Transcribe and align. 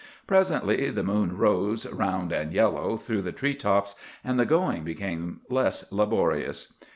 Presently 0.25 0.89
the 0.89 1.03
moon 1.03 1.37
rose 1.37 1.85
round 1.85 2.31
and 2.31 2.51
yellow 2.51 2.97
through 2.97 3.21
the 3.21 3.31
tree 3.31 3.53
tops, 3.53 3.93
and 4.23 4.39
the 4.39 4.47
going 4.47 4.83
became 4.83 5.41
less 5.47 5.91
laborious. 5.91 6.73